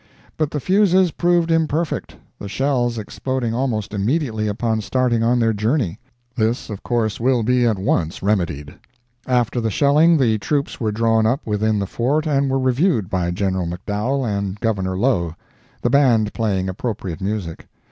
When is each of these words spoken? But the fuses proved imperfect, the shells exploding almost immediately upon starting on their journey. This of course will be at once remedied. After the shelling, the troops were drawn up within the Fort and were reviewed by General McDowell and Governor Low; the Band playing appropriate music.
But 0.35 0.49
the 0.49 0.59
fuses 0.59 1.11
proved 1.11 1.51
imperfect, 1.51 2.15
the 2.39 2.47
shells 2.49 2.97
exploding 2.97 3.53
almost 3.53 3.93
immediately 3.93 4.47
upon 4.47 4.81
starting 4.81 5.21
on 5.21 5.37
their 5.37 5.53
journey. 5.53 5.99
This 6.35 6.71
of 6.71 6.81
course 6.81 7.19
will 7.19 7.43
be 7.43 7.67
at 7.67 7.77
once 7.77 8.23
remedied. 8.23 8.73
After 9.27 9.61
the 9.61 9.69
shelling, 9.69 10.17
the 10.17 10.39
troops 10.39 10.79
were 10.79 10.91
drawn 10.91 11.27
up 11.27 11.45
within 11.45 11.77
the 11.77 11.85
Fort 11.85 12.25
and 12.25 12.49
were 12.49 12.57
reviewed 12.57 13.11
by 13.11 13.29
General 13.29 13.67
McDowell 13.67 14.27
and 14.27 14.59
Governor 14.59 14.97
Low; 14.97 15.35
the 15.83 15.91
Band 15.91 16.33
playing 16.33 16.67
appropriate 16.67 17.21
music. 17.21 17.67